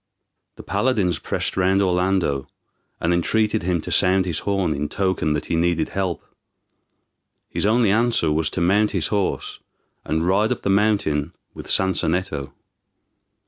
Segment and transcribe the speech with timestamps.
[0.55, 2.47] The paladins pressed round Orlando,
[2.99, 6.25] and entreated him to sound his horn, in token that he needed help.
[7.49, 9.59] His only answer was to mount his horse,
[10.03, 12.51] and ride up the mountain with Sansonetto.